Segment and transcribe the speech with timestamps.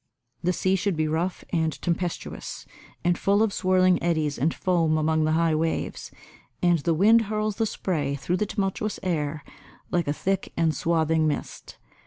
[0.41, 2.65] The sea should be rough and tempestuous,
[3.03, 6.09] and full of swirling eddies and foam among the high waves,
[6.59, 9.43] and the wind hurls the spray through the tumultuous air
[9.91, 11.77] like a thick and swathing mist.